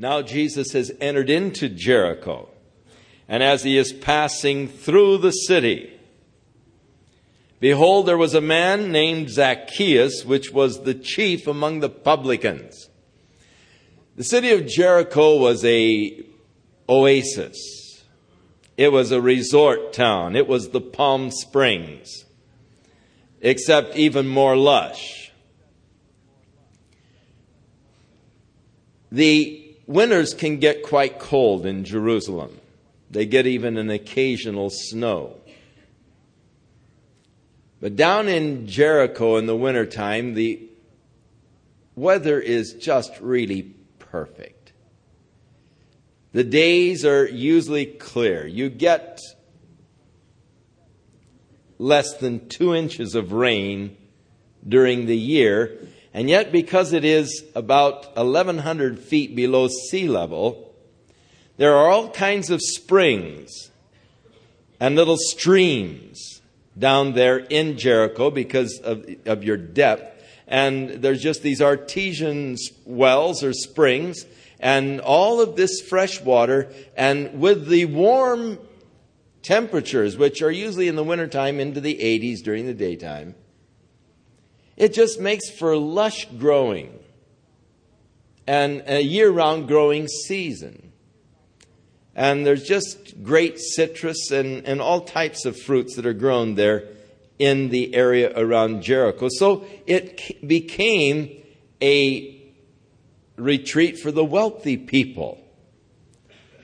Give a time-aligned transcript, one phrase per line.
[0.00, 2.48] Now Jesus has entered into Jericho.
[3.28, 5.92] And as he is passing through the city,
[7.60, 12.88] behold, there was a man named Zacchaeus, which was the chief among the publicans.
[14.16, 16.24] The city of Jericho was a
[16.88, 18.02] oasis.
[18.78, 20.34] It was a resort town.
[20.34, 22.24] It was the Palm Springs,
[23.42, 25.30] except even more lush.
[29.12, 29.59] The
[29.90, 32.60] winters can get quite cold in Jerusalem.
[33.10, 35.36] They get even an occasional snow.
[37.80, 40.62] But down in Jericho in the wintertime, the
[41.96, 44.72] weather is just really perfect.
[46.32, 48.46] The days are usually clear.
[48.46, 49.20] You get
[51.78, 53.96] less than two inches of rain
[54.68, 55.78] during the year,
[56.12, 60.74] and yet because it is about 1,100 feet below sea level,
[61.56, 63.70] there are all kinds of springs
[64.80, 66.40] and little streams
[66.78, 70.24] down there in Jericho because of, of your depth.
[70.48, 74.24] And there's just these artesian wells or springs,
[74.58, 78.58] and all of this fresh water, and with the warm
[79.42, 83.34] temperatures, which are usually in the wintertime into the 80s during the daytime,
[84.76, 86.98] it just makes for lush growing
[88.46, 90.92] and a year round growing season.
[92.14, 96.88] And there's just great citrus and, and all types of fruits that are grown there
[97.38, 99.28] in the area around Jericho.
[99.30, 101.30] So it became
[101.80, 102.40] a
[103.36, 105.40] retreat for the wealthy people.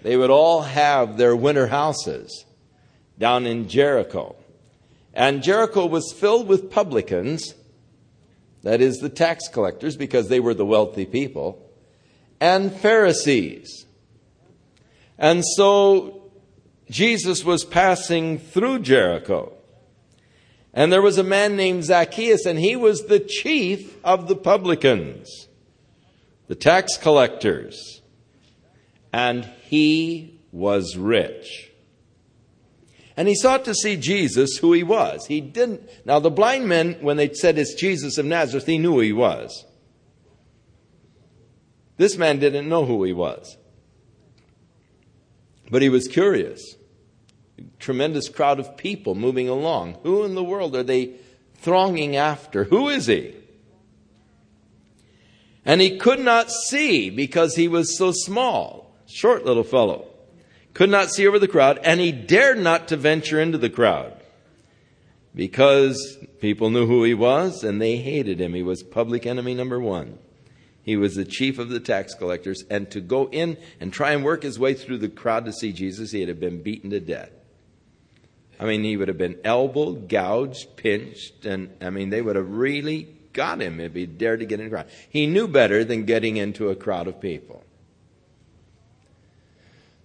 [0.03, 2.45] They would all have their winter houses
[3.19, 4.37] down in Jericho.
[5.15, 7.55] And Jericho was filled with publicans,
[8.67, 11.71] that is, the tax collectors, because they were the wealthy people,
[12.41, 13.87] and Pharisees.
[15.17, 16.33] And so
[16.91, 19.53] Jesus was passing through Jericho.
[20.75, 25.47] And there was a man named Zacchaeus, and he was the chief of the publicans,
[26.49, 28.03] the tax collectors.
[29.13, 31.66] And he was rich.
[33.17, 35.27] And he sought to see Jesus, who he was.
[35.27, 35.89] He didn't.
[36.05, 39.13] Now, the blind men, when they said it's Jesus of Nazareth, he knew who he
[39.13, 39.65] was.
[41.97, 43.57] This man didn't know who he was.
[45.71, 46.77] But he was curious
[47.79, 49.99] tremendous crowd of people moving along.
[50.03, 51.15] Who in the world are they
[51.57, 52.65] thronging after?
[52.65, 53.35] Who is he?
[55.65, 60.07] And he could not see because he was so small, short little fellow.
[60.77, 64.13] Could not see over the crowd, and he dared not to venture into the crowd
[65.35, 68.53] because people knew who he was and they hated him.
[68.53, 70.19] He was public enemy number one.
[70.83, 74.23] He was the chief of the tax collectors, and to go in and try and
[74.23, 77.31] work his way through the crowd to see Jesus, he had been beaten to death.
[78.61, 82.51] I mean, he would have been elbowed, gouged, pinched, and I mean, they would have
[82.51, 84.89] really got him if he dared to get in a crowd.
[85.09, 87.63] He knew better than getting into a crowd of people.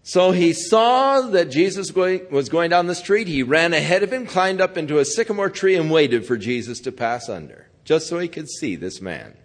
[0.03, 3.27] So he saw that Jesus was going down the street.
[3.27, 6.79] He ran ahead of him, climbed up into a sycamore tree, and waited for Jesus
[6.81, 9.37] to pass under, just so he could see this man.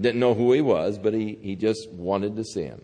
[0.00, 2.82] Didn't know who he was, but he, he just wanted to see him.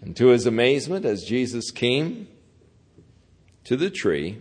[0.00, 2.28] And to his amazement, as Jesus came
[3.64, 4.40] to the tree,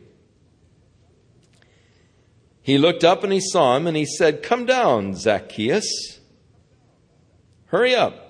[2.61, 6.19] he looked up and he saw him and he said, Come down, Zacchaeus.
[7.67, 8.26] Hurry up,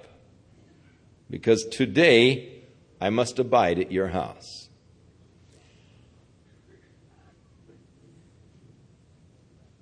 [1.29, 2.63] because today
[2.99, 4.69] I must abide at your house.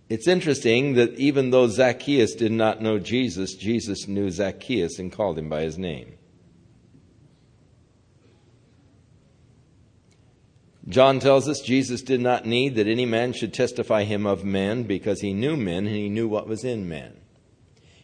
[0.08, 5.40] It's interesting that even though Zacchaeus did not know Jesus, Jesus knew Zacchaeus and called
[5.40, 6.16] him by his name.
[10.88, 14.84] John tells us Jesus did not need that any man should testify him of men
[14.84, 17.20] because he knew men and he knew what was in men.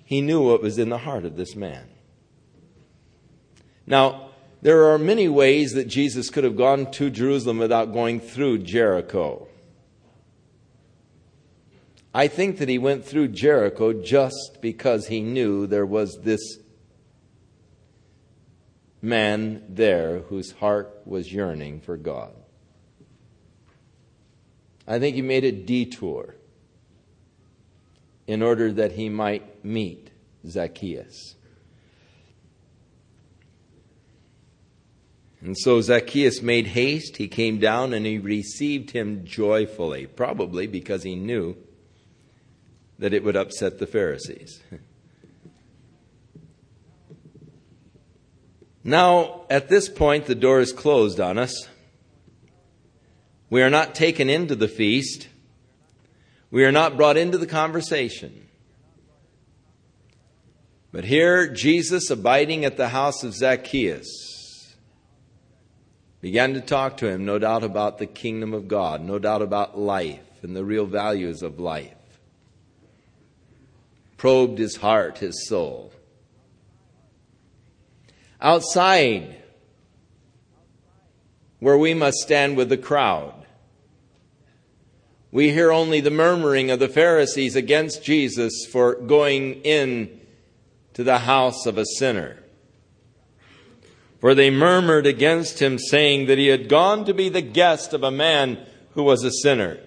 [0.04, 1.88] He knew what was in the heart of this man.
[3.92, 4.30] Now,
[4.62, 9.50] there are many ways that Jesus could have gone to Jerusalem without going through Jericho.
[12.14, 16.40] I think that he went through Jericho just because he knew there was this
[19.02, 22.32] man there whose heart was yearning for God.
[24.88, 26.36] I think he made a detour
[28.26, 30.12] in order that he might meet
[30.48, 31.36] Zacchaeus.
[35.42, 37.18] And so Zacchaeus made haste.
[37.18, 41.58] He came down and he received him joyfully, probably because he knew
[43.00, 44.62] that it would upset the Pharisees.
[48.84, 51.68] Now, at this point, the door is closed on us.
[53.50, 55.28] We are not taken into the feast.
[56.52, 58.48] We are not brought into the conversation.
[60.92, 64.31] But here, Jesus abiding at the house of Zacchaeus
[66.22, 69.78] began to talk to him, no doubt about the kingdom of God, no doubt about
[69.78, 71.94] life and the real values of life.
[74.18, 75.92] Probed his heart, his soul.
[78.40, 79.36] Outside,
[81.60, 83.34] where we must stand with the crowd,
[85.32, 90.20] we hear only the murmuring of the Pharisees against Jesus for going in
[90.94, 92.41] to the house of a sinner.
[94.22, 98.04] For they murmured against him, saying that he had gone to be the guest of
[98.04, 99.80] a man who was a sinner.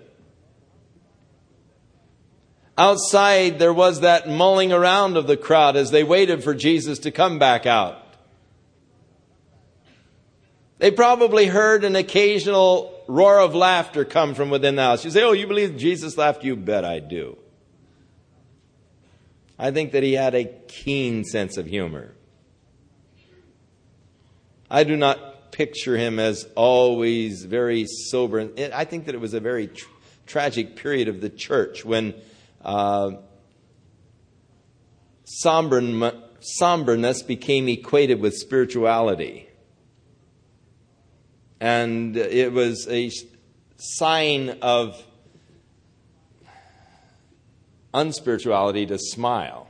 [2.76, 7.12] Outside, there was that mulling around of the crowd as they waited for Jesus to
[7.12, 8.00] come back out.
[10.78, 15.04] They probably heard an occasional roar of laughter come from within the house.
[15.04, 16.42] You say, Oh, you believe Jesus laughed?
[16.42, 17.38] You bet I do.
[19.56, 22.14] I think that he had a keen sense of humor.
[24.74, 28.50] I do not picture him as always very sober.
[28.74, 29.86] I think that it was a very tr-
[30.26, 32.12] tragic period of the church when
[32.60, 33.12] uh,
[35.24, 39.48] somberness became equated with spirituality.
[41.60, 43.12] And it was a
[43.76, 45.00] sign of
[47.94, 49.68] unspirituality to smile.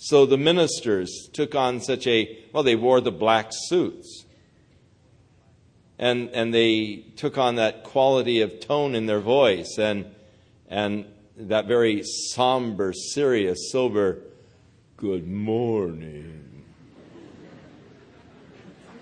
[0.00, 4.24] So the ministers took on such a, well, they wore the black suits.
[5.98, 10.06] And, and they took on that quality of tone in their voice and,
[10.68, 11.04] and
[11.36, 14.20] that very somber, serious, sober,
[14.96, 16.64] good morning.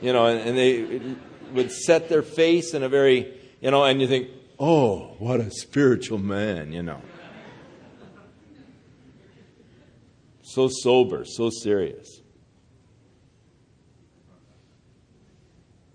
[0.01, 1.15] You know, and, and they
[1.53, 5.51] would set their face in a very, you know, and you think, oh, what a
[5.51, 7.03] spiritual man, you know.
[10.57, 12.23] So sober, so serious.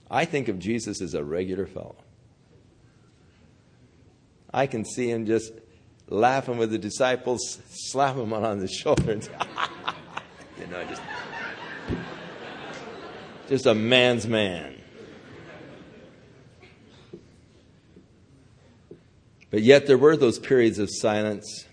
[0.09, 1.95] I think of Jesus as a regular fellow.
[4.53, 5.51] I can see him just
[6.09, 9.13] laughing with the disciples, slap him on the shoulder,
[10.59, 11.01] you know, just,
[13.49, 14.75] just a man's man.
[19.49, 21.65] But yet there were those periods of silence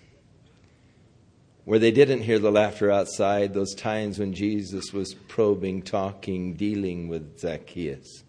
[1.68, 7.08] where they didn't hear the laughter outside, those times when Jesus was probing, talking, dealing
[7.08, 8.24] with Zacchaeus.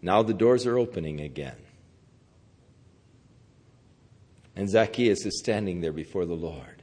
[0.00, 1.58] Now the doors are opening again.
[4.56, 6.80] And Zacchaeus is standing there before the Lord.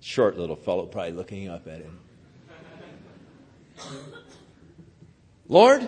[0.00, 1.98] Short little fellow, probably looking up at him.
[5.48, 5.86] Lord,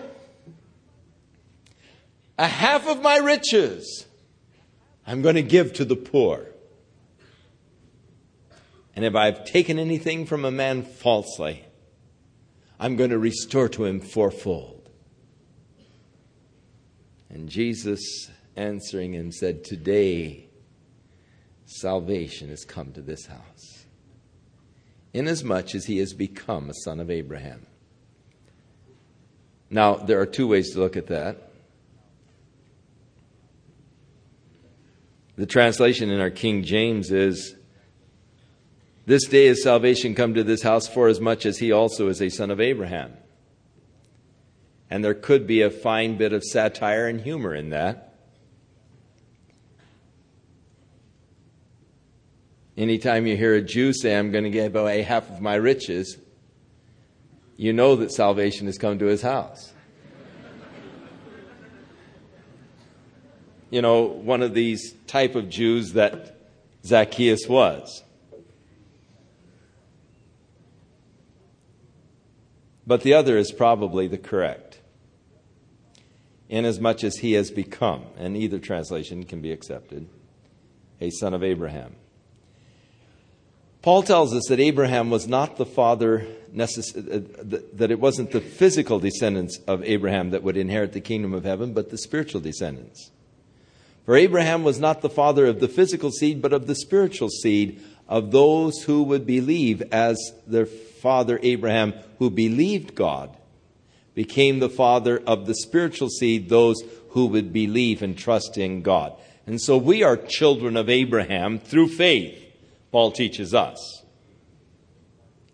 [2.37, 4.05] a half of my riches
[5.07, 6.50] I'm going to give to the poor.
[8.95, 11.65] And if I've taken anything from a man falsely,
[12.79, 14.89] I'm going to restore to him fourfold.
[17.29, 20.49] And Jesus answering him said, Today
[21.65, 23.85] salvation has come to this house,
[25.13, 27.65] inasmuch as he has become a son of Abraham.
[29.69, 31.51] Now, there are two ways to look at that.
[35.37, 37.55] The translation in our King James is
[39.05, 42.21] this day is salvation come to this house for as much as he also is
[42.21, 43.13] a son of Abraham.
[44.89, 48.15] And there could be a fine bit of satire and humor in that.
[52.77, 56.17] Anytime you hear a Jew say, I'm going to give away half of my riches,
[57.57, 59.73] you know that salvation has come to his house.
[63.69, 66.37] you know, one of these type of Jews that
[66.85, 68.03] Zacchaeus was.
[72.85, 74.79] But the other is probably the correct,
[76.49, 80.07] inasmuch as he has become, and either translation can be accepted,
[80.99, 81.95] a son of Abraham.
[83.81, 88.41] Paul tells us that Abraham was not the father, necess- uh, that it wasn't the
[88.41, 93.09] physical descendants of Abraham that would inherit the kingdom of heaven, but the spiritual descendants.
[94.05, 97.81] For Abraham was not the father of the physical seed, but of the spiritual seed
[98.07, 100.67] of those who would believe as their
[101.01, 103.35] father Abraham, who believed God,
[104.13, 109.13] became the father of the spiritual seed, those who would believe and trust in God.
[109.47, 112.37] And so we are children of Abraham through faith,
[112.91, 114.03] Paul teaches us.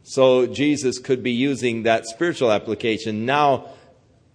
[0.03, 3.25] So Jesus could be using that spiritual application.
[3.25, 3.69] Now,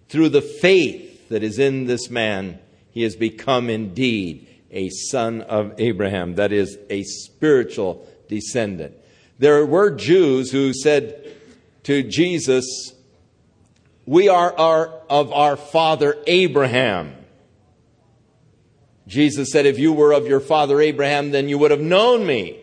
[0.09, 2.59] through the faith that is in this man,
[2.91, 6.35] he has become indeed a son of Abraham.
[6.35, 8.95] That is, a spiritual descendant.
[9.43, 11.35] There were Jews who said
[11.83, 12.93] to Jesus,
[14.05, 17.13] We are our, of our father Abraham.
[19.05, 22.57] Jesus said, If you were of your father Abraham, then you would have known me.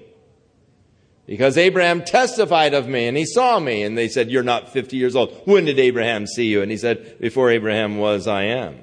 [1.26, 3.82] Because Abraham testified of me and he saw me.
[3.82, 5.38] And they said, You're not 50 years old.
[5.44, 6.62] When did Abraham see you?
[6.62, 8.76] And he said, Before Abraham was, I am.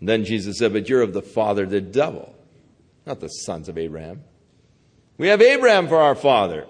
[0.00, 2.36] And then Jesus said, But you're of the father, the devil,
[3.06, 4.24] not the sons of Abraham.
[5.18, 6.66] We have Abraham for our father.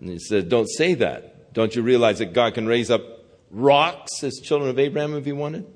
[0.00, 1.52] And he said, Don't say that.
[1.52, 3.02] Don't you realize that God can raise up
[3.50, 5.66] rocks as children of Abraham if he wanted?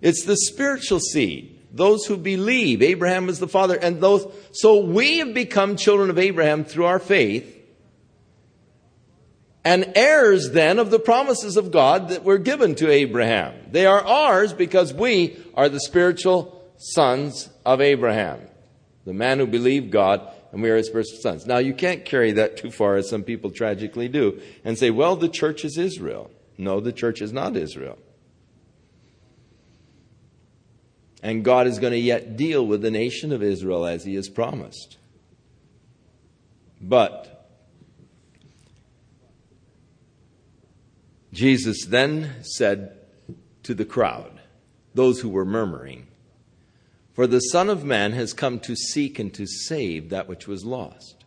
[0.00, 2.82] It's the spiritual seed those who believe.
[2.82, 6.98] Abraham is the father, and those, so we have become children of Abraham through our
[6.98, 7.52] faith,
[9.64, 13.54] and heirs then of the promises of God that were given to Abraham.
[13.70, 18.40] They are ours because we are the spiritual sons of Abraham,
[19.04, 21.44] the man who believed God, and we are his spiritual sons.
[21.44, 25.14] Now, you can't carry that too far, as some people tragically do, and say, well,
[25.14, 26.30] the church is Israel.
[26.56, 27.98] No, the church is not Israel.
[31.22, 34.30] And God is going to yet deal with the nation of Israel as he has
[34.30, 34.96] promised.
[36.80, 37.50] But
[41.34, 42.96] Jesus then said
[43.64, 44.40] to the crowd,
[44.94, 46.06] those who were murmuring,
[47.16, 50.66] For the Son of Man has come to seek and to save that which was
[50.66, 51.24] lost.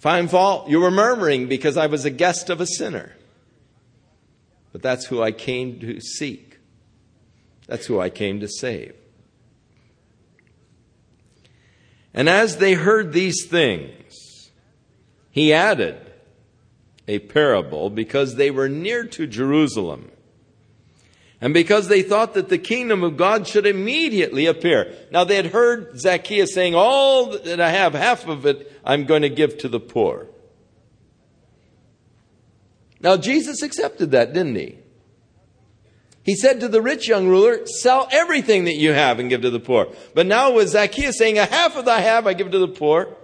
[0.00, 3.14] Find fault, you were murmuring because I was a guest of a sinner.
[4.72, 6.58] But that's who I came to seek.
[7.68, 8.96] That's who I came to save.
[12.12, 14.50] And as they heard these things,
[15.30, 16.10] he added
[17.06, 20.10] a parable because they were near to Jerusalem.
[21.40, 24.94] And because they thought that the kingdom of God should immediately appear.
[25.10, 29.22] Now they had heard Zacchaeus saying, All that I have, half of it, I'm going
[29.22, 30.26] to give to the poor.
[33.00, 34.78] Now Jesus accepted that, didn't he?
[36.22, 39.50] He said to the rich young ruler, Sell everything that you have and give to
[39.50, 39.88] the poor.
[40.14, 43.16] But now with Zacchaeus saying, A half of I have I give to the poor,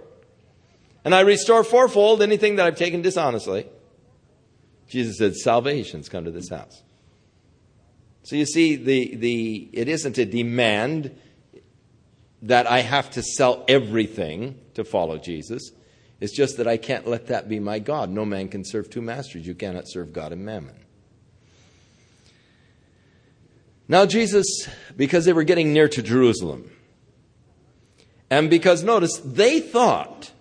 [1.05, 3.67] and I restore fourfold anything that I've taken dishonestly.
[4.89, 6.81] Jesus said, Salvation's come to this house.
[8.27, 11.17] So you see, the, the, it isn't a demand
[12.41, 15.71] that I have to sell everything to follow Jesus.
[16.19, 18.09] It's just that I can't let that be my God.
[18.09, 19.47] No man can serve two masters.
[19.47, 20.75] You cannot serve God and mammon.
[23.87, 24.67] Now, Jesus,
[24.97, 26.69] because they were getting near to Jerusalem,
[28.29, 30.33] and because, notice, they thought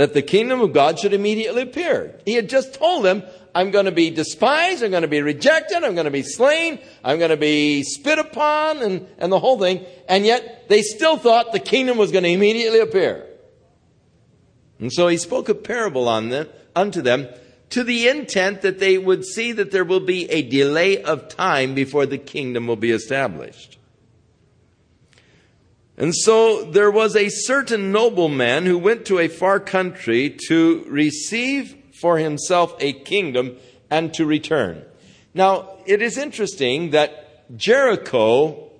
[0.00, 2.18] that the kingdom of God should immediately appear.
[2.24, 3.22] He had just told them,
[3.54, 6.78] I'm going to be despised, I'm going to be rejected, I'm going to be slain,
[7.04, 9.84] I'm going to be spit upon, and, and the whole thing.
[10.08, 13.26] And yet, they still thought the kingdom was going to immediately appear.
[14.78, 17.28] And so he spoke a parable on them, unto them
[17.68, 21.74] to the intent that they would see that there will be a delay of time
[21.74, 23.76] before the kingdom will be established.
[26.00, 31.76] And so there was a certain nobleman who went to a far country to receive
[31.92, 33.58] for himself a kingdom
[33.90, 34.82] and to return.
[35.34, 38.70] Now, it is interesting that Jericho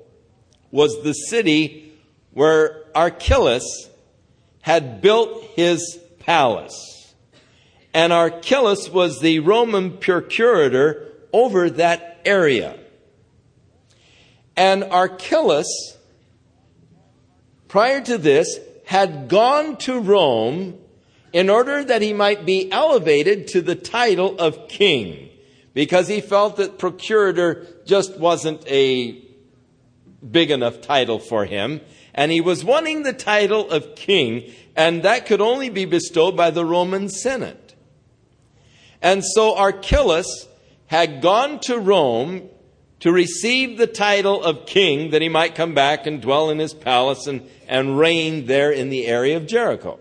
[0.71, 1.93] was the city
[2.33, 3.91] where Archelaus
[4.62, 6.91] had built his palace
[7.93, 12.79] and Archelaus was the Roman procurator over that area.
[14.57, 15.99] And Archelaus,
[17.71, 20.77] prior to this, had gone to Rome
[21.33, 25.31] in order that he might be elevated to the title of king,
[25.73, 29.17] because he felt that procurator just wasn't a
[30.29, 31.81] big enough title for him,
[32.12, 36.50] and he was wanting the title of king, and that could only be bestowed by
[36.50, 37.77] the Roman Senate.
[39.00, 40.49] And so Archelaus
[40.87, 42.49] had gone to Rome
[43.00, 46.75] to receive the title of king that he might come back and dwell in his
[46.75, 49.99] palace and, and reign there in the area of Jericho.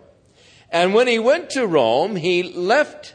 [0.70, 3.14] And when he went to Rome, he left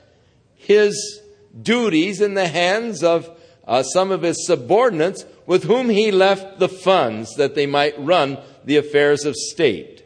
[0.55, 1.21] his
[1.59, 3.29] duties in the hands of
[3.67, 8.37] uh, some of his subordinates with whom he left the funds that they might run
[8.63, 10.03] the affairs of state.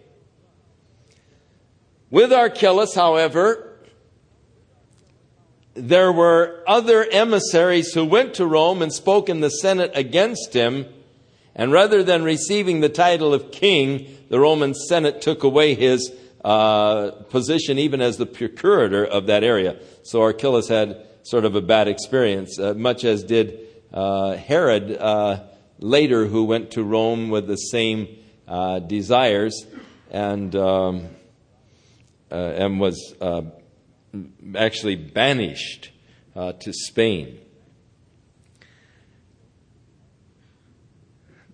[2.09, 3.69] With Archelaus, however,
[5.88, 10.86] there were other emissaries who went to Rome and spoke in the Senate against him.
[11.55, 16.12] And rather than receiving the title of king, the Roman Senate took away his
[16.43, 19.77] uh, position even as the procurator of that area.
[20.03, 23.59] So Archelaus had sort of a bad experience, uh, much as did
[23.93, 25.41] uh, Herod uh,
[25.79, 28.07] later, who went to Rome with the same
[28.48, 29.65] uh, desires
[30.12, 31.07] and, um,
[32.31, 33.15] uh, and was
[34.56, 35.92] actually banished
[36.36, 37.39] uh, to Spain.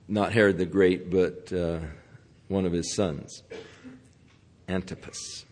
[0.08, 1.80] Not Herod the Great, but uh,
[2.48, 3.44] one of his sons.
[4.68, 5.46] Antipas.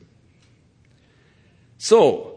[1.77, 2.33] So,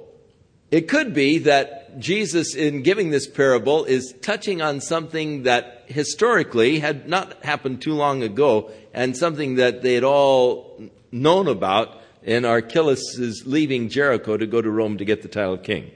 [0.70, 6.80] it could be that Jesus, in giving this parable, is touching on something that historically
[6.80, 12.44] had not happened too long ago and something that they had all known about in
[12.44, 15.92] Archelaus' is leaving Jericho to go to Rome to get the title of king.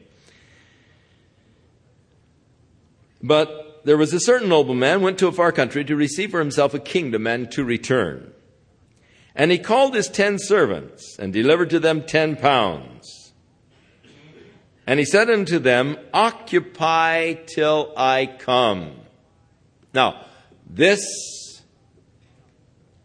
[3.20, 6.72] But there was a certain nobleman went to a far country to receive for himself
[6.72, 8.32] a kingdom and to return.
[9.34, 13.32] And he called his ten servants and delivered to them ten pounds.
[14.86, 18.92] And he said unto them, Occupy till I come.
[19.92, 20.24] Now,
[20.68, 21.00] this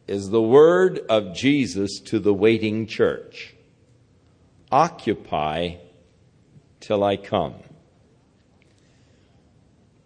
[0.07, 3.55] is the word of Jesus to the waiting church.
[4.71, 5.75] Occupy
[6.79, 7.55] till I come.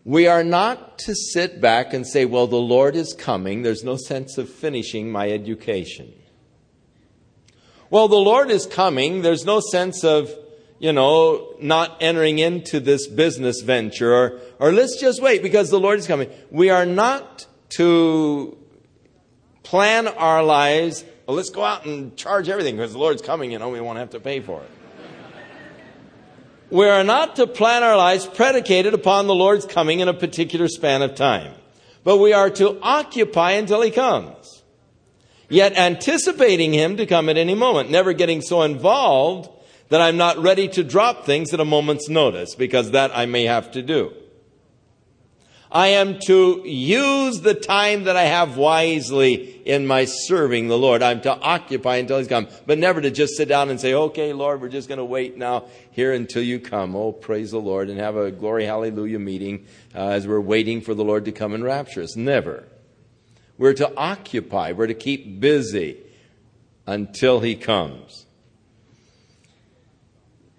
[0.05, 3.61] We are not to sit back and say, well, the Lord is coming.
[3.61, 6.13] There's no sense of finishing my education.
[7.89, 9.21] Well, the Lord is coming.
[9.21, 10.31] There's no sense of,
[10.79, 15.79] you know, not entering into this business venture or, or let's just wait because the
[15.79, 16.29] Lord is coming.
[16.49, 18.57] We are not to
[19.69, 21.05] plan our lives.
[21.27, 23.99] Well, let's go out and charge everything because the Lord's coming, you know, we won't
[23.99, 24.71] have to pay for it.
[26.71, 30.67] We are not to plan our lives predicated upon the Lord's coming in a particular
[30.67, 31.53] span of time,
[32.03, 34.63] but we are to occupy until He comes.
[35.49, 39.49] Yet anticipating Him to come at any moment, never getting so involved
[39.89, 43.45] that I'm not ready to drop things at a moment's notice, because that I may
[43.45, 44.13] have to do.
[45.71, 51.03] I am to use the time that I have wisely in my serving the Lord.
[51.03, 54.33] I'm to occupy until He's come, but never to just sit down and say, okay,
[54.33, 56.95] Lord, we're just going to wait now here until you come.
[56.95, 60.95] Oh, praise the Lord and have a glory hallelujah meeting uh, as we're waiting for
[60.95, 62.15] the Lord to come and rapture us.
[62.15, 62.67] Never.
[63.59, 64.71] We're to occupy.
[64.71, 65.97] We're to keep busy
[66.87, 68.25] until He comes.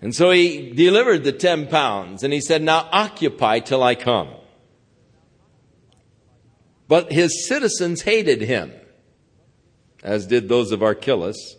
[0.02, 4.30] And so he delivered the 10 pounds and he said, now occupy till I come.
[6.90, 8.72] But his citizens hated him,
[10.02, 11.54] as did those of Archelaus.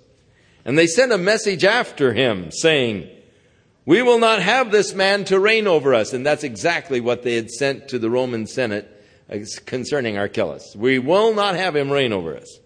[0.65, 3.10] And they sent a message after him saying,
[3.86, 6.12] We will not have this man to reign over us.
[6.12, 8.89] And that's exactly what they had sent to the Roman Senate
[9.32, 10.76] uh, concerning Archelaus.
[10.76, 12.60] We will not have him reign over us.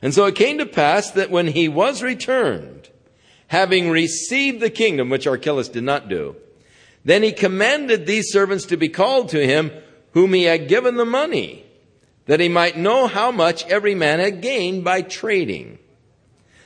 [0.00, 2.88] And so it came to pass that when he was returned,
[3.48, 6.34] having received the kingdom, which Archelaus did not do,
[7.04, 9.70] then he commanded these servants to be called to him
[10.18, 11.64] whom he had given the money,
[12.26, 15.78] that he might know how much every man had gained by trading.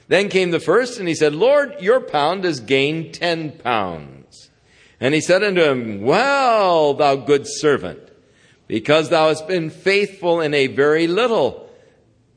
[0.08, 4.48] Then came the first, and he said, Lord, your pound has gained ten pounds.
[4.98, 8.00] And he said unto him, Well, thou good servant,
[8.68, 11.68] because thou hast been faithful in a very little,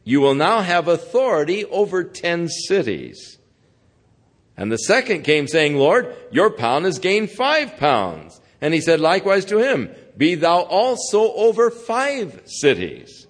[0.04, 3.38] you will now have authority over ten cities.
[4.58, 8.41] And the second came saying, Lord, your pound has gained five pounds.
[8.60, 13.28] And he said likewise to him, be thou also over five cities.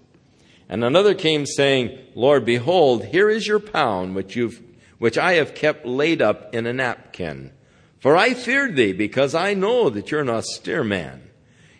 [0.68, 4.62] And another came saying, Lord, behold, here is your pound which you've,
[4.98, 7.52] which I have kept laid up in a napkin.
[8.00, 11.24] For I feared thee because I know that you're an austere man.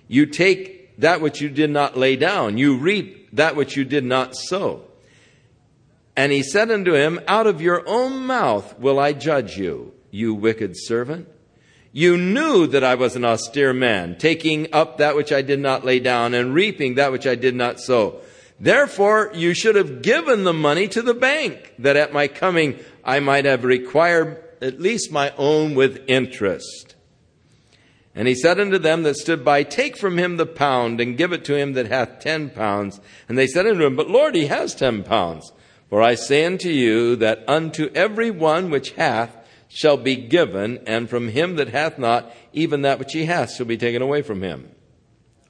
[0.08, 2.58] You take that which you did not lay down.
[2.58, 4.84] You reap that which you did not sow.
[6.16, 10.34] And he said unto him, Out of your own mouth will I judge you, you
[10.34, 11.28] wicked servant.
[11.98, 15.86] You knew that I was an austere man, taking up that which I did not
[15.86, 18.20] lay down and reaping that which I did not sow.
[18.60, 23.22] Therefore, you should have given the money to the bank, that at my coming I
[23.22, 26.96] might have required at least my own with interest.
[28.14, 31.32] And he said unto them that stood by, Take from him the pound, and give
[31.32, 33.00] it to him that hath ten pounds.
[33.30, 35.50] And they said unto him, But Lord, he has ten pounds.
[35.90, 39.45] For I say unto you that unto every one which hath,
[39.76, 43.66] shall be given, and from him that hath not, even that which he hath shall
[43.66, 44.70] be taken away from him.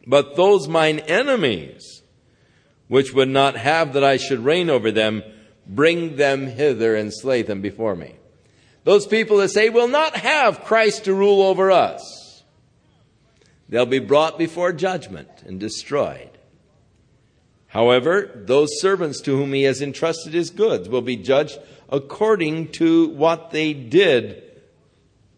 [0.08, 2.02] But those mine enemies,
[2.88, 5.22] which would not have that I should reign over them,
[5.68, 8.16] bring them hither and slay them before me.
[8.84, 12.44] Those people that say, will not have Christ to rule over us,
[13.70, 16.32] they'll be brought before judgment and destroyed.
[17.68, 23.10] However, those servants to whom he has entrusted his goods will be judged according to
[23.10, 24.44] what they did,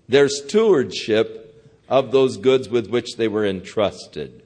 [0.07, 1.43] their stewardship
[1.89, 4.43] of those goods with which they were entrusted.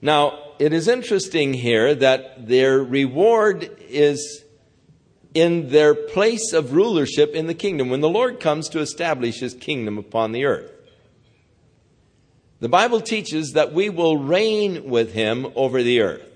[0.00, 4.44] Now, it is interesting here that their reward is
[5.34, 9.54] in their place of rulership in the kingdom when the Lord comes to establish his
[9.54, 10.72] kingdom upon the earth.
[12.60, 16.26] The Bible teaches that we will reign with him over the earth.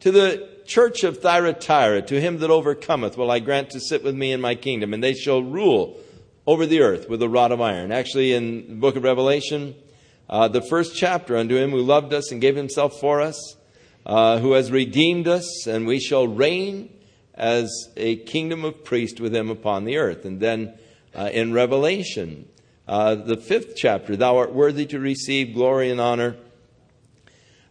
[0.00, 4.14] To the church of Thyatira, to him that overcometh, will I grant to sit with
[4.14, 5.98] me in my kingdom, and they shall rule
[6.46, 7.90] over the earth with a rod of iron.
[7.90, 9.74] Actually, in the book of Revelation,
[10.28, 13.56] uh, the first chapter, unto him who loved us and gave himself for us,
[14.06, 16.88] uh, who has redeemed us, and we shall reign
[17.34, 20.24] as a kingdom of priests with him upon the earth.
[20.24, 20.78] And then
[21.16, 22.48] uh, in Revelation,
[22.86, 26.36] uh, the fifth chapter, thou art worthy to receive glory and honor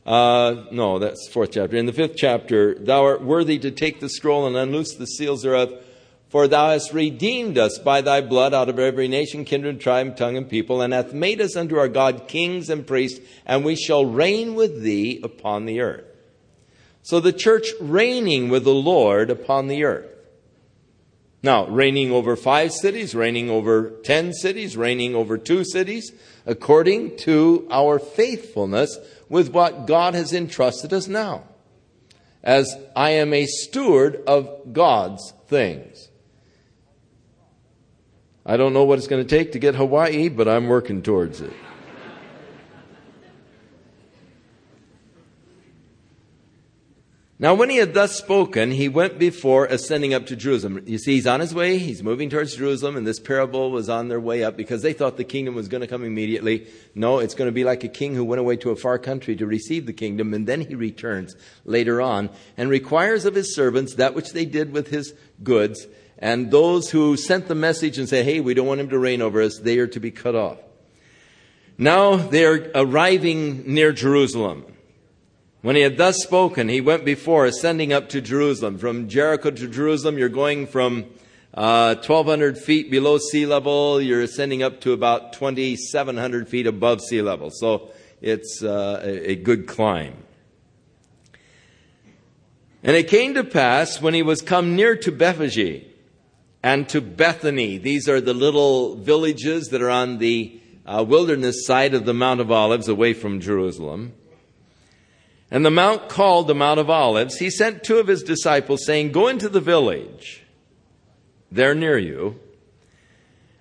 [0.05, 1.77] uh, no, that's fourth chapter.
[1.77, 5.43] In the fifth chapter, thou art worthy to take the scroll and unloose the seals
[5.43, 5.73] thereof,
[6.29, 10.37] for thou hast redeemed us by thy blood out of every nation, kindred, tribe, tongue,
[10.37, 14.05] and people, and hath made us unto our God kings and priests, and we shall
[14.05, 16.05] reign with thee upon the earth.
[17.01, 20.05] So the church reigning with the Lord upon the earth.
[21.41, 26.11] Now, reigning over five cities, reigning over ten cities, reigning over two cities,
[26.45, 28.97] according to our faithfulness
[29.29, 31.43] with what God has entrusted us now.
[32.43, 36.09] As I am a steward of God's things.
[38.45, 41.41] I don't know what it's going to take to get Hawaii, but I'm working towards
[41.41, 41.53] it.
[47.41, 50.83] Now, when he had thus spoken, he went before ascending up to Jerusalem.
[50.85, 54.09] You see, he's on his way, he's moving towards Jerusalem, and this parable was on
[54.09, 56.67] their way up because they thought the kingdom was going to come immediately.
[56.95, 59.37] No, it's going to be like a king who went away to a far country
[59.37, 63.95] to receive the kingdom, and then he returns later on and requires of his servants
[63.95, 65.87] that which they did with his goods.
[66.17, 69.21] And those who sent the message and say, hey, we don't want him to reign
[69.21, 70.57] over us, they are to be cut off.
[71.77, 74.65] Now they're arriving near Jerusalem.
[75.61, 78.77] When he had thus spoken, he went before, ascending up to Jerusalem.
[78.77, 81.07] From Jericho to Jerusalem, you're going from
[81.53, 84.01] uh, 1,200 feet below sea level.
[84.01, 87.49] You're ascending up to about 2,700 feet above sea level.
[87.51, 87.91] So
[88.21, 90.23] it's uh, a good climb.
[92.81, 95.85] And it came to pass when he was come near to Bethphage
[96.63, 97.77] and to Bethany.
[97.77, 102.39] These are the little villages that are on the uh, wilderness side of the Mount
[102.39, 104.13] of Olives away from Jerusalem
[105.51, 109.11] and the mount called the Mount of Olives, he sent two of his disciples, saying,
[109.11, 110.43] Go into the village,
[111.51, 112.39] there near you,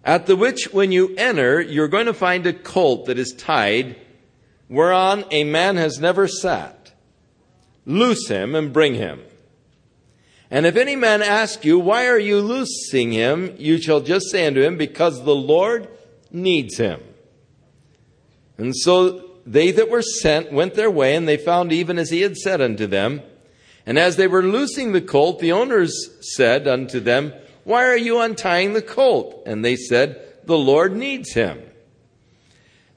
[0.05, 3.97] at the which when you enter, you're going to find a colt that is tied,
[4.69, 6.93] whereon a man has never sat.
[7.87, 9.21] Loose him and bring him.
[10.51, 13.55] And if any man ask you, Why are you loosing him?
[13.59, 15.89] you shall just say unto him, Because the Lord
[16.31, 17.03] needs him.
[18.57, 22.21] And so they that were sent went their way, and they found even as he
[22.21, 23.23] had said unto them.
[23.87, 27.33] And as they were loosing the colt, the owners said unto them,
[27.65, 29.43] Why are you untying the colt?
[29.47, 31.63] And they said, The Lord needs him.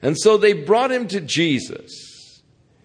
[0.02, 2.42] And so they brought him to Jesus,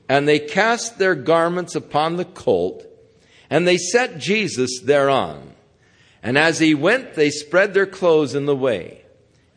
[0.08, 2.86] and they cast their garments upon the colt,
[3.50, 5.56] and they set Jesus thereon.
[6.24, 9.04] And as he went, they spread their clothes in the way.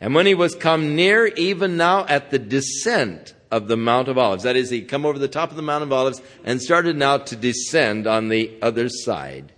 [0.00, 4.18] And when he was come near, even now at the descent of the Mount of
[4.18, 4.44] Olives.
[4.44, 7.18] That is, he come over the top of the Mount of Olives and started now
[7.18, 9.52] to descend on the other side.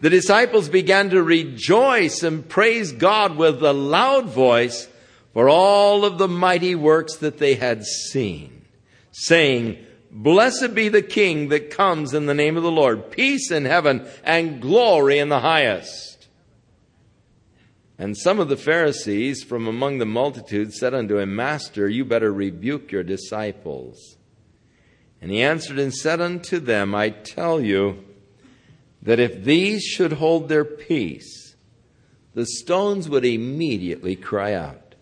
[0.00, 4.88] The disciples began to rejoice and praise God with a loud voice
[5.32, 8.64] for all of the mighty works that they had seen,
[9.12, 9.78] saying,
[10.10, 14.06] Blessed be the King that comes in the name of the Lord, peace in heaven
[14.24, 16.15] and glory in the highest.
[17.98, 22.32] And some of the Pharisees from among the multitude said unto him, Master, you better
[22.32, 24.16] rebuke your disciples.
[25.22, 28.04] And he answered and said unto them, I tell you
[29.02, 31.54] that if these should hold their peace,
[32.34, 34.94] the stones would immediately cry out.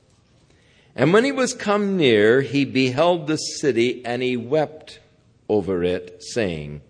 [0.95, 5.01] And when he was come near, he beheld the city, and he wept
[5.49, 6.83] over it, saying,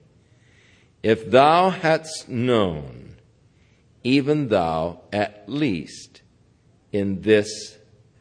[1.03, 3.14] If thou hadst known,
[4.05, 6.21] even thou at least
[6.93, 7.79] in this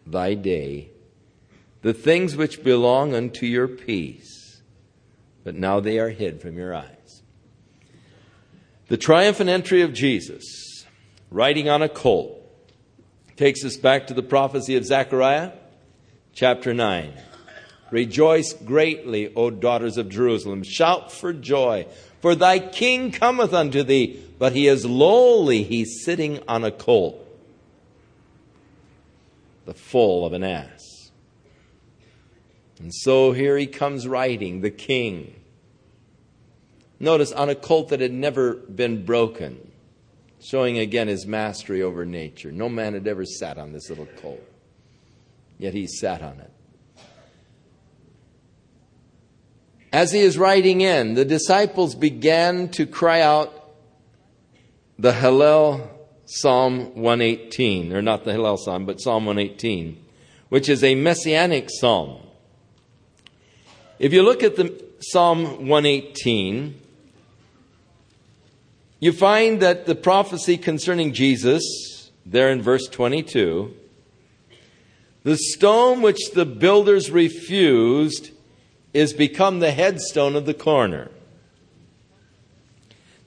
[0.08, 0.89] thy day,
[1.82, 4.62] the things which belong unto your peace,
[5.43, 7.22] but now they are hid from your eyes.
[8.88, 10.86] The triumphant entry of Jesus,
[11.30, 12.39] riding on a colt,
[13.36, 15.52] takes us back to the prophecy of Zechariah,
[16.34, 17.13] chapter 9.
[17.91, 20.63] Rejoice greatly, O daughters of Jerusalem.
[20.63, 21.86] Shout for joy,
[22.24, 27.20] for thy king cometh unto thee, but he is lowly, he's sitting on a colt,
[29.66, 31.12] the foal of an ass.
[32.80, 35.36] And so here he comes riding, the king.
[36.98, 39.74] Notice on a colt that had never been broken,
[40.40, 42.54] showing again his mastery over nature.
[42.54, 44.48] No man had ever sat on this little colt,
[45.58, 46.53] yet he sat on it.
[49.94, 53.54] As he is riding in, the disciples began to cry out
[54.98, 55.88] the Hallel
[56.26, 60.04] Psalm 118, or not the Hallel Psalm, but Psalm 118,
[60.50, 62.22] which is a messianic psalm.
[64.00, 66.82] If you look at the Psalm 118,
[69.00, 73.76] you find that the prophecy concerning Jesus, there in verse 22,
[75.22, 78.32] the stone which the builders refused
[78.94, 81.10] is become the headstone of the corner.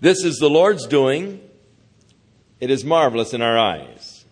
[0.01, 1.41] This is the Lord's doing.
[2.61, 4.25] It is marvelous in our eyes.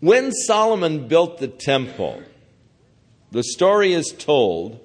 [0.00, 2.22] When Solomon built the temple,
[3.30, 4.80] the story is told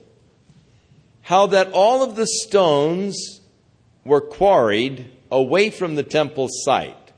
[1.24, 3.42] how that all of the stones
[4.06, 7.09] were quarried away from the temple site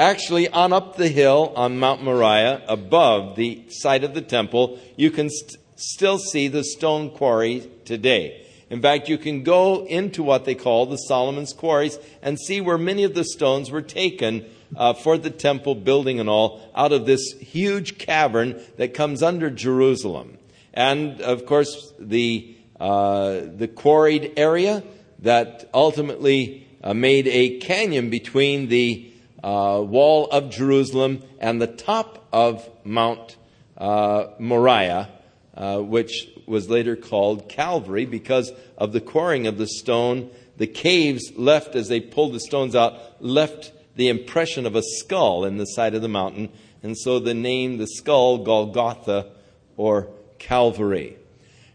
[0.00, 5.10] Actually, on up the hill on Mount Moriah, above the site of the temple, you
[5.10, 8.46] can st- still see the stone quarry today.
[8.70, 12.78] In fact, you can go into what they call the Solomon's quarries and see where
[12.78, 17.04] many of the stones were taken uh, for the temple building and all out of
[17.04, 20.38] this huge cavern that comes under Jerusalem.
[20.72, 24.82] And of course, the, uh, the quarried area
[25.18, 29.09] that ultimately uh, made a canyon between the
[29.42, 33.36] uh, wall of Jerusalem and the top of Mount
[33.76, 35.08] uh, Moriah,
[35.54, 40.30] uh, which was later called Calvary because of the quarrying of the stone.
[40.56, 45.44] The caves left, as they pulled the stones out, left the impression of a skull
[45.44, 46.50] in the side of the mountain.
[46.82, 49.30] And so the name, the skull, Golgotha
[49.76, 51.16] or Calvary.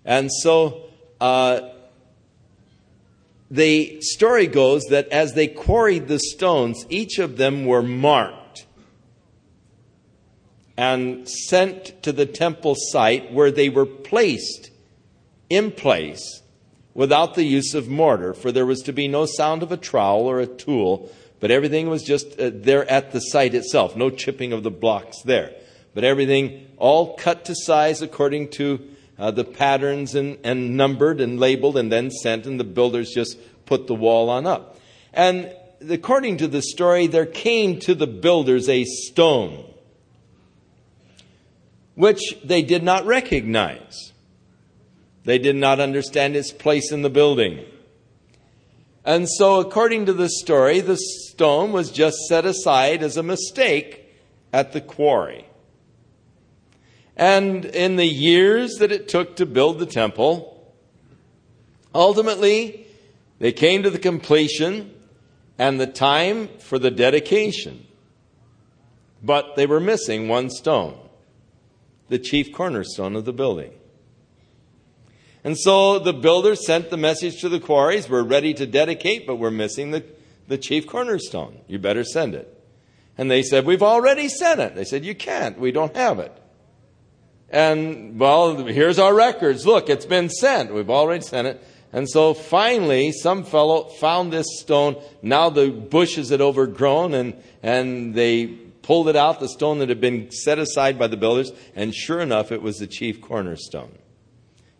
[0.03, 0.83] And so
[1.19, 1.61] uh,
[3.49, 8.65] the story goes that as they quarried the stones, each of them were marked
[10.77, 14.71] and sent to the temple site where they were placed
[15.49, 16.41] in place
[16.93, 20.27] without the use of mortar, for there was to be no sound of a trowel
[20.27, 24.53] or a tool, but everything was just uh, there at the site itself, no chipping
[24.53, 25.53] of the blocks there.
[25.93, 31.39] But everything all cut to size according to uh, the patterns and, and numbered and
[31.39, 34.79] labeled and then sent, and the builders just put the wall on up.
[35.13, 35.51] And
[35.89, 39.65] according to the story, there came to the builders a stone
[41.95, 44.11] which they did not recognize.
[45.23, 47.65] They did not understand its place in the building.
[49.05, 54.13] And so, according to the story, the stone was just set aside as a mistake
[54.51, 55.45] at the quarry.
[57.17, 60.73] And in the years that it took to build the temple,
[61.93, 62.87] ultimately,
[63.39, 64.93] they came to the completion
[65.57, 67.85] and the time for the dedication.
[69.23, 70.97] But they were missing one stone,
[72.09, 73.73] the chief cornerstone of the building.
[75.43, 79.35] And so the builders sent the message to the quarries we're ready to dedicate, but
[79.35, 80.03] we're missing the,
[80.47, 81.61] the chief cornerstone.
[81.67, 82.51] You better send it.
[83.17, 84.75] And they said, We've already sent it.
[84.75, 85.57] They said, You can't.
[85.59, 86.35] We don't have it.
[87.49, 89.65] And, well, here's our records.
[89.65, 90.73] Look, it's been sent.
[90.73, 91.63] We've already sent it.
[91.93, 95.01] And so finally, some fellow found this stone.
[95.21, 100.01] Now the bushes had overgrown and, and they pulled it out, the stone that had
[100.01, 101.51] been set aside by the builders.
[101.75, 103.97] And sure enough, it was the chief cornerstone.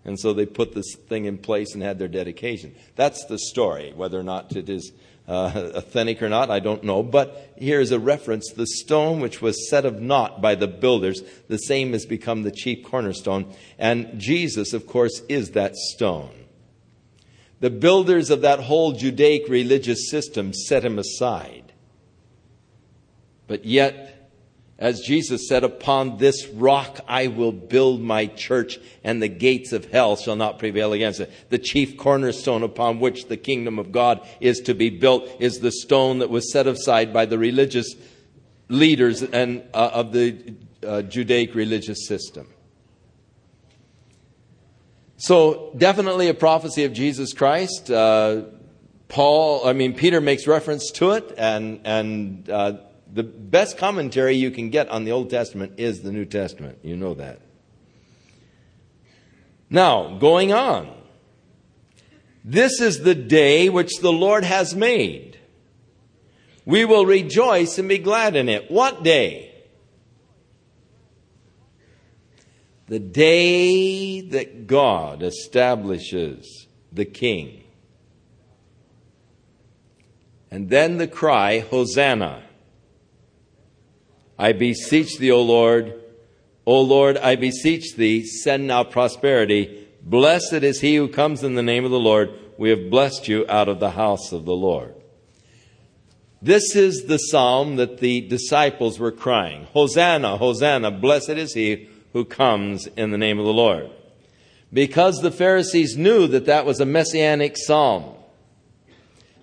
[0.04, 2.76] And so they put this thing in place and had their dedication.
[2.96, 3.94] That's the story.
[3.96, 4.92] Whether or not it is
[5.28, 7.02] uh, authentic or not, I don't know.
[7.02, 8.52] But here is a reference.
[8.52, 12.52] The stone which was set of naught by the builders, the same has become the
[12.52, 13.54] chief cornerstone.
[13.78, 16.46] And Jesus, of course, is that stone.
[17.60, 21.74] The builders of that whole Judaic religious system set him aside.
[23.48, 24.15] But yet,
[24.78, 29.86] as Jesus said, Upon this rock I will build my church, and the gates of
[29.92, 31.32] hell shall not prevail against it.
[31.50, 35.72] The chief cornerstone upon which the kingdom of God is to be built is the
[35.72, 37.96] stone that was set aside by the religious
[38.68, 42.48] leaders and, uh, of the uh, Judaic religious system.
[45.18, 47.90] So, definitely a prophecy of Jesus Christ.
[47.90, 48.44] Uh,
[49.08, 52.74] Paul, I mean, Peter makes reference to it, and, and uh,
[53.16, 56.80] The best commentary you can get on the Old Testament is the New Testament.
[56.84, 57.40] You know that.
[59.70, 60.94] Now, going on.
[62.44, 65.40] This is the day which the Lord has made.
[66.66, 68.70] We will rejoice and be glad in it.
[68.70, 69.64] What day?
[72.88, 77.64] The day that God establishes the king.
[80.52, 82.45] And then the cry, Hosanna.
[84.38, 86.02] I beseech thee, O Lord,
[86.66, 89.88] O Lord, I beseech thee, send now prosperity.
[90.02, 92.32] Blessed is he who comes in the name of the Lord.
[92.58, 94.96] We have blessed you out of the house of the Lord.
[96.42, 102.26] This is the psalm that the disciples were crying Hosanna, Hosanna, blessed is he who
[102.26, 103.90] comes in the name of the Lord.
[104.72, 108.15] Because the Pharisees knew that that was a messianic psalm,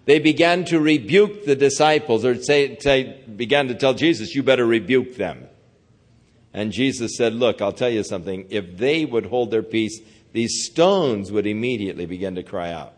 [0.04, 4.66] they began to rebuke the disciples, or say, say, began to tell Jesus, You better
[4.66, 5.46] rebuke them.
[6.52, 8.46] And Jesus said, Look, I'll tell you something.
[8.50, 10.00] If they would hold their peace,
[10.32, 12.94] these stones would immediately begin to cry out.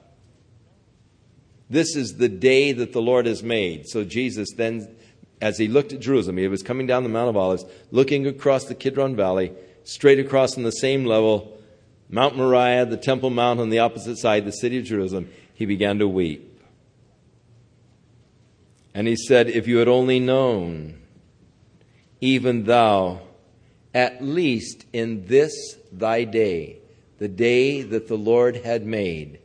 [1.69, 3.89] This is the day that the Lord has made.
[3.89, 4.95] So Jesus then,
[5.41, 8.65] as he looked at Jerusalem, he was coming down the Mount of Olives, looking across
[8.65, 11.59] the Kidron Valley, straight across on the same level,
[12.09, 15.99] Mount Moriah, the Temple Mount on the opposite side, the city of Jerusalem, he began
[15.99, 16.54] to weep.
[18.95, 21.01] And he said, If you had only known,
[22.21, 23.21] even thou,
[23.93, 26.79] at least in this thy day,
[27.19, 29.41] the day that the Lord had made,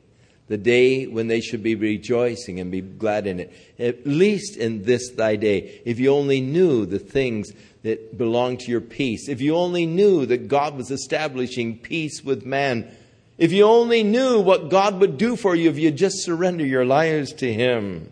[0.48, 4.84] the day when they should be rejoicing and be glad in it, at least in
[4.84, 7.52] this thy day, if you only knew the things
[7.84, 12.46] that belong to your peace, if you only knew that God was establishing peace with
[12.46, 12.92] man,
[13.38, 16.86] if you only knew what God would do for you if you just surrender your
[16.86, 18.12] lives to Him.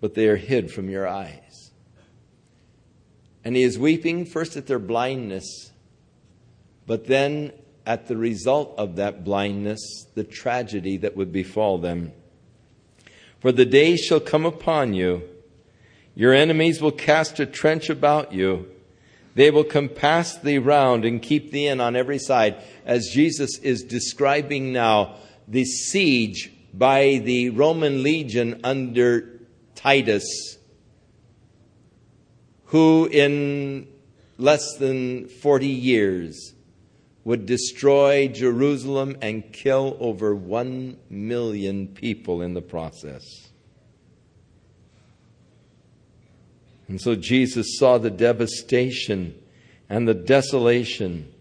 [0.00, 1.70] But they are hid from your eyes.
[3.44, 5.70] And He is weeping first at their blindness,
[6.86, 7.52] but then
[7.86, 12.12] at the result of that blindness, the tragedy that would befall them.
[13.40, 15.22] For the day shall come upon you
[16.16, 18.66] your enemies will cast a trench about you.
[19.34, 22.56] They will compass thee round and keep thee in on every side,
[22.86, 29.35] as Jesus is describing now the siege by the Roman legion under
[29.76, 30.58] Titus,
[32.66, 33.86] who in
[34.38, 36.54] less than 40 years
[37.24, 43.22] would destroy Jerusalem and kill over one million people in the process.
[46.88, 49.34] And so Jesus saw the devastation
[49.88, 51.32] and the desolation.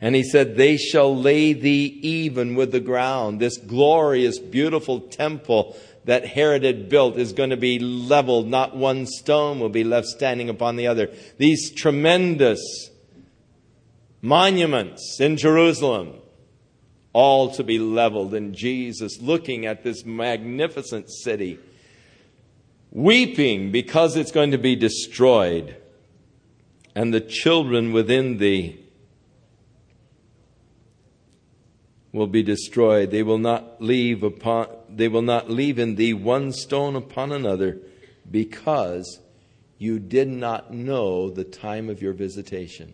[0.00, 3.38] And he said, They shall lay thee even with the ground.
[3.38, 8.48] This glorious, beautiful temple that Herod had built is going to be leveled.
[8.48, 11.10] Not one stone will be left standing upon the other.
[11.38, 12.90] These tremendous
[14.22, 16.14] monuments in Jerusalem,
[17.12, 18.34] all to be leveled.
[18.34, 21.58] And Jesus, looking at this magnificent city,
[22.90, 25.76] weeping because it's going to be destroyed,
[26.94, 28.79] and the children within thee
[32.12, 33.10] will be destroyed.
[33.10, 37.78] They will not leave upon they will not leave in thee one stone upon another,
[38.30, 39.20] because
[39.78, 42.92] you did not know the time of your visitation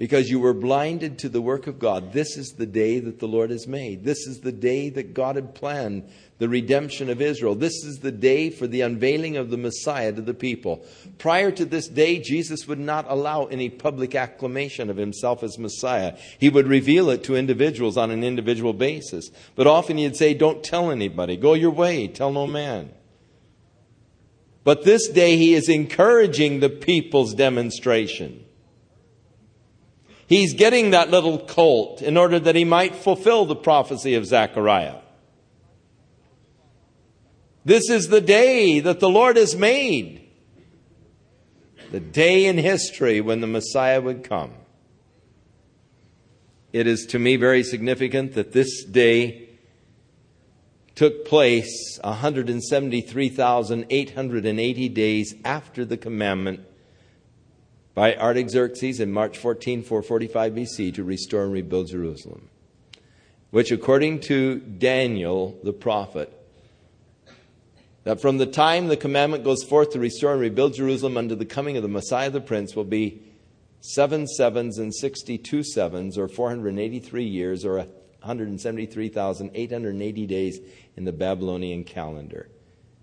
[0.00, 2.14] because you were blinded to the work of God.
[2.14, 4.02] This is the day that the Lord has made.
[4.02, 6.08] This is the day that God had planned
[6.38, 7.54] the redemption of Israel.
[7.54, 10.82] This is the day for the unveiling of the Messiah to the people.
[11.18, 16.16] Prior to this day, Jesus would not allow any public acclamation of himself as Messiah.
[16.38, 19.30] He would reveal it to individuals on an individual basis.
[19.54, 21.36] But often he'd say, Don't tell anybody.
[21.36, 22.08] Go your way.
[22.08, 22.90] Tell no man.
[24.64, 28.46] But this day he is encouraging the people's demonstration.
[30.30, 34.98] He's getting that little colt in order that he might fulfill the prophecy of Zechariah.
[37.64, 40.30] This is the day that the Lord has made.
[41.90, 44.52] The day in history when the Messiah would come.
[46.72, 49.48] It is to me very significant that this day
[50.94, 56.60] took place 173,880 days after the commandment
[57.94, 62.48] by Artaxerxes in March 14, 445 BC to restore and rebuild Jerusalem,
[63.50, 66.32] which, according to Daniel the prophet,
[68.04, 71.44] that from the time the commandment goes forth to restore and rebuild Jerusalem unto the
[71.44, 73.20] coming of the Messiah the Prince will be
[73.80, 80.60] seven sevens and 62 sevens, or 483 years, or 173,880 days
[80.96, 82.48] in the Babylonian calendar.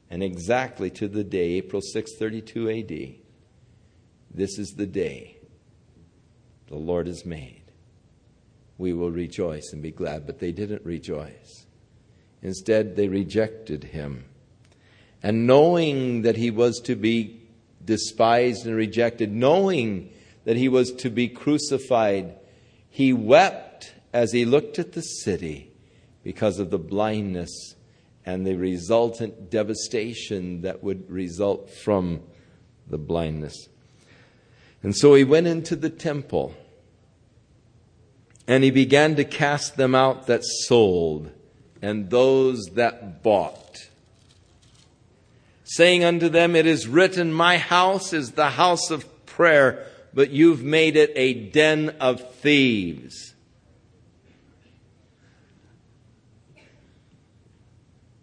[0.10, 3.16] And exactly to the day, April 6, 32 AD,
[4.38, 5.38] this is the day
[6.68, 7.64] the Lord has made.
[8.78, 10.26] We will rejoice and be glad.
[10.26, 11.66] But they didn't rejoice.
[12.42, 14.26] Instead, they rejected him.
[15.24, 17.42] And knowing that he was to be
[17.84, 20.12] despised and rejected, knowing
[20.46, 22.36] that he was to be crucified,
[22.90, 25.72] he wept as he looked at the city
[26.24, 27.76] because of the blindness
[28.26, 32.22] and the resultant devastation that would result from
[32.88, 33.70] the blindness.
[34.88, 36.56] And so he went into the temple
[38.48, 41.30] and he began to cast them out that sold
[41.82, 43.90] and those that bought,
[45.66, 50.64] saying unto them, It is written, My house is the house of prayer, but you've
[50.64, 53.34] made it a den of thieves.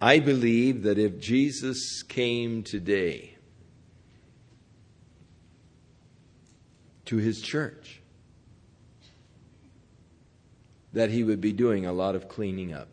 [0.01, 3.34] I believe that if Jesus came today
[7.07, 8.00] to his church,
[10.92, 12.88] that he would be doing a lot of cleaning up.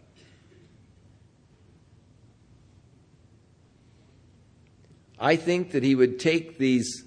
[5.19, 7.05] I think that he would take these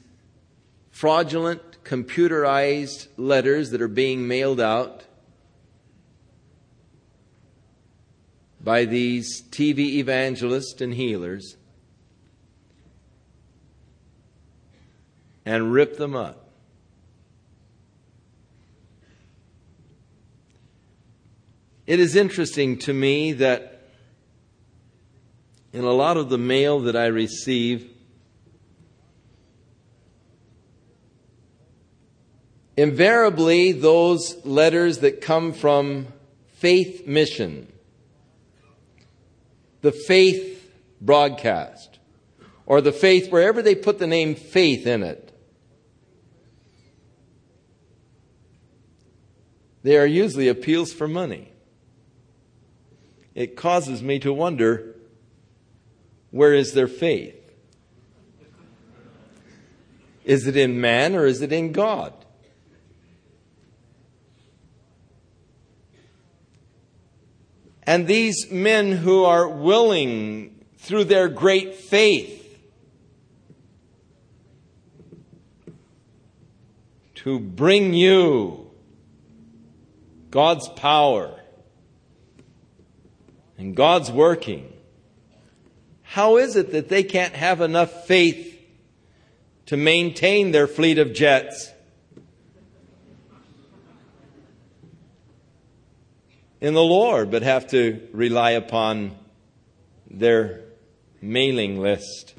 [0.90, 5.02] fraudulent, computerized letters that are being mailed out
[8.61, 11.57] by these TV evangelists and healers
[15.44, 16.43] and rip them up.
[21.87, 23.82] It is interesting to me that
[25.74, 27.91] in a lot of the mail that I receive,
[32.76, 36.07] invariably those letters that come from
[36.55, 37.70] Faith Mission,
[39.82, 40.72] the Faith
[41.03, 41.99] broadcast,
[42.64, 45.32] or the Faith, wherever they put the name faith in it,
[49.82, 51.51] they are usually appeals for money.
[53.35, 54.95] It causes me to wonder
[56.30, 57.41] where is their faith?
[60.24, 62.12] Is it in man or is it in God?
[67.87, 72.41] And these men who are willing, through their great faith,
[77.16, 78.70] to bring you
[80.30, 81.39] God's power
[83.59, 84.72] and God's working,
[86.02, 88.50] how is it that they can't have enough faith
[89.66, 91.74] to maintain their fleet of jets?
[96.64, 99.14] in the Lord, but have to rely upon
[100.11, 100.62] their
[101.20, 102.32] mailing list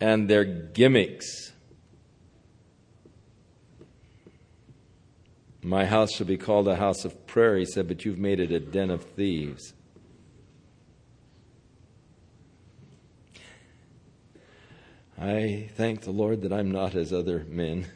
[0.00, 1.52] and their gimmicks.
[5.62, 8.50] My house shall be called a house of prayer, he said, but you've made it
[8.50, 9.72] a den of thieves.
[15.20, 17.86] I thank the Lord that I'm not as other men.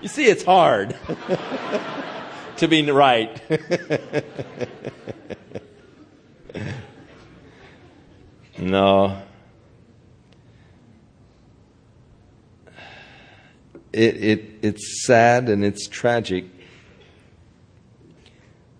[0.00, 0.96] You see, it's hard
[2.56, 3.40] to be right.
[8.58, 9.22] no.
[13.92, 16.46] It, it, it's sad and it's tragic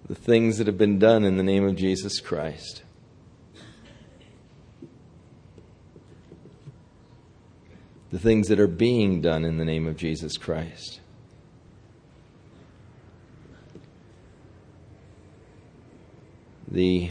[0.09, 2.83] the things that have been done in the name of Jesus Christ.
[8.13, 11.01] The things that are being done in the name of Jesus Christ.
[16.73, 17.11] the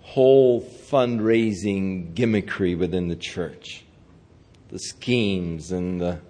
[0.00, 3.84] whole fundraising gimmickry within the church,
[4.70, 6.20] the schemes and the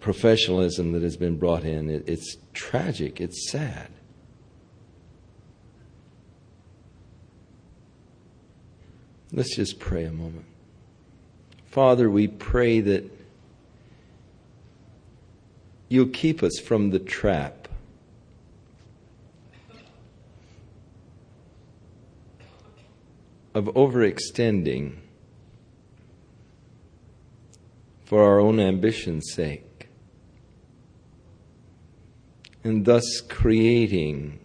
[0.00, 1.90] professionalism that has been brought in.
[1.90, 3.90] It, it's tragic, it's sad.
[9.32, 10.46] Let's just pray a moment.
[11.66, 13.18] Father, we pray that
[15.88, 17.68] You'll keep us from the trap.
[23.54, 24.98] Of overextending
[28.04, 29.88] for our own ambition's sake,
[32.62, 34.38] and thus creating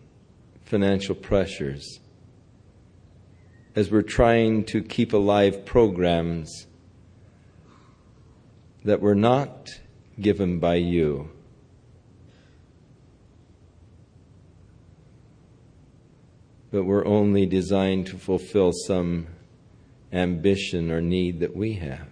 [0.66, 2.00] financial pressures
[3.76, 6.68] as we're trying to keep alive programs
[8.84, 9.80] that were not
[10.20, 11.30] given by you.
[16.72, 19.28] But we're only designed to fulfill some
[20.12, 22.08] ambition or need that we have.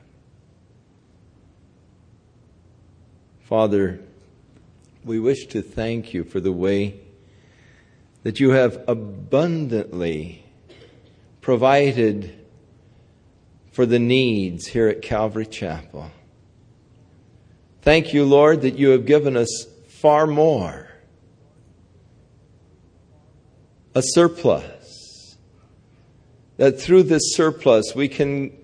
[3.42, 4.00] Father,
[5.04, 7.00] we wish to thank you for the way
[8.24, 10.41] that you have abundantly
[11.42, 12.46] provided
[13.72, 16.12] for the needs here at Calvary Chapel.
[17.82, 20.88] Thank you, Lord, that you have given us far more.
[23.96, 25.38] A surplus.
[26.58, 28.56] That through this surplus we can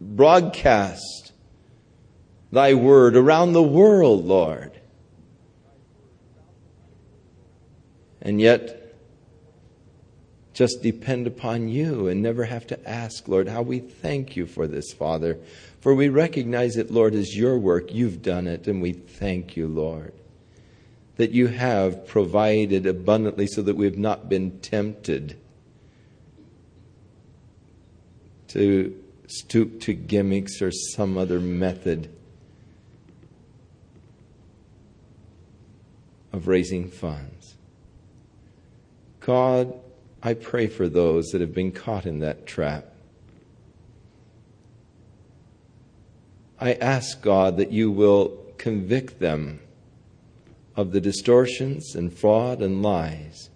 [0.00, 1.32] broadcast
[2.50, 4.72] thy word around the world, Lord.
[8.20, 8.85] And yet,
[10.56, 14.66] just depend upon you and never have to ask, Lord, how we thank you for
[14.66, 15.36] this, Father.
[15.82, 17.92] For we recognize it, Lord, as your work.
[17.92, 20.14] You've done it, and we thank you, Lord,
[21.16, 25.36] that you have provided abundantly so that we've not been tempted
[28.48, 32.08] to stoop to gimmicks or some other method
[36.32, 37.56] of raising funds.
[39.20, 39.80] God,
[40.26, 42.86] I pray for those that have been caught in that trap.
[46.60, 49.60] I ask God that you will convict them
[50.74, 53.50] of the distortions and fraud and lies.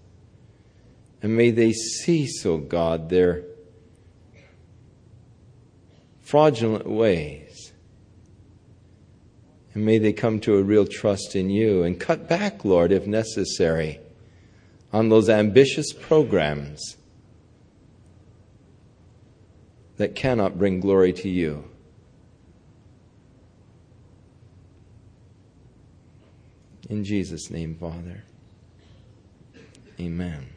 [1.20, 3.42] And may they cease, O oh God, their
[6.20, 7.72] fraudulent ways.
[9.74, 13.08] And may they come to a real trust in you and cut back, Lord, if
[13.08, 13.98] necessary
[14.92, 16.96] on those ambitious programs
[19.96, 21.64] that cannot bring glory to you.
[26.88, 28.24] In Jesus' name, Father.
[30.00, 30.48] Amen.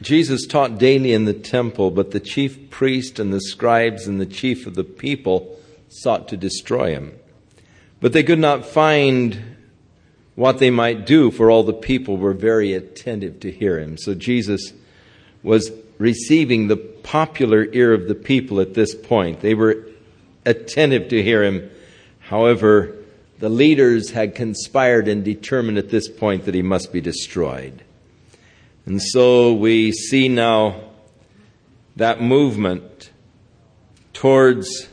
[0.00, 4.26] Jesus taught daily in the temple, but the chief priest and the scribes and the
[4.26, 5.58] chief of the people
[5.88, 7.12] sought to destroy him.
[8.00, 9.51] But they could not find
[10.34, 13.98] what they might do, for all the people were very attentive to hear him.
[13.98, 14.72] So Jesus
[15.42, 19.40] was receiving the popular ear of the people at this point.
[19.40, 19.86] They were
[20.46, 21.70] attentive to hear him.
[22.20, 22.96] However,
[23.38, 27.82] the leaders had conspired and determined at this point that he must be destroyed.
[28.86, 30.80] And so we see now
[31.96, 33.10] that movement
[34.12, 34.88] towards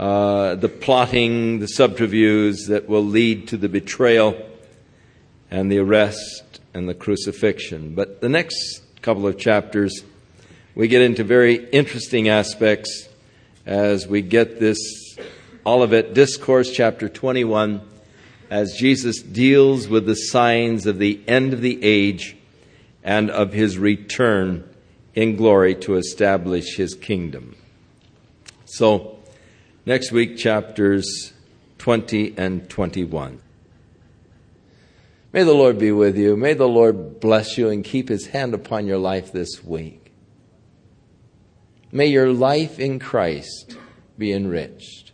[0.00, 4.34] uh, the plotting, the subterfuge that will lead to the betrayal
[5.50, 7.94] and the arrest and the crucifixion.
[7.94, 10.02] But the next couple of chapters,
[10.74, 13.10] we get into very interesting aspects
[13.66, 14.78] as we get this
[15.66, 17.82] Olivet Discourse, chapter 21,
[18.48, 22.38] as Jesus deals with the signs of the end of the age
[23.04, 24.66] and of his return
[25.14, 27.54] in glory to establish his kingdom.
[28.64, 29.19] So,
[29.86, 31.32] Next week, chapters
[31.78, 33.40] 20 and 21.
[35.32, 36.36] May the Lord be with you.
[36.36, 40.12] May the Lord bless you and keep his hand upon your life this week.
[41.90, 43.78] May your life in Christ
[44.18, 45.12] be enriched.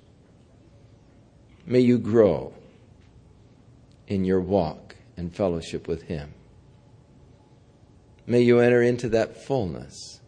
[1.65, 2.53] May you grow
[4.09, 6.35] in your walk and fellowship with him.
[8.27, 10.21] May you enter into that fullness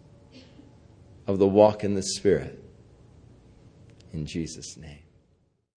[1.26, 2.67] of the walk in the Spirit
[4.12, 5.07] in Jesus' name.